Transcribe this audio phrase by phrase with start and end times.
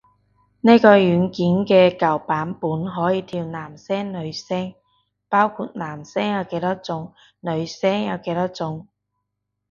[0.61, 4.73] 呢個軟件嘅舊版本可以調男聲女聲，
[5.29, 8.87] 包括男聲有幾多種女聲有幾多種